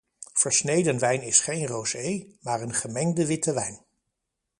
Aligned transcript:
Versneden 0.33 0.99
wijn 0.99 1.21
is 1.21 1.39
geen 1.39 1.67
rosé, 1.67 2.25
maar 2.41 2.61
een 2.61 2.73
gemengde 2.73 3.25
witte 3.25 3.53
wijn. 3.53 3.81